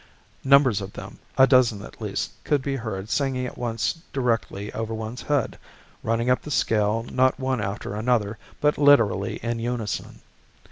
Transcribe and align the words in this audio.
Numbers 0.43 0.81
of 0.81 0.93
them, 0.93 1.19
a 1.37 1.45
dozen 1.45 1.83
at 1.83 2.01
least, 2.01 2.31
could 2.43 2.63
be 2.63 2.75
heard 2.77 3.07
singing 3.07 3.45
at 3.45 3.55
once 3.55 3.99
directly 4.11 4.73
over 4.73 4.95
one's 4.95 5.21
head, 5.21 5.59
running 6.01 6.27
up 6.27 6.41
the 6.41 6.49
scale 6.49 7.03
not 7.03 7.39
one 7.39 7.61
after 7.61 7.93
another, 7.93 8.39
but 8.61 8.79
literally 8.79 9.35
in 9.43 9.59
unison. 9.59 10.21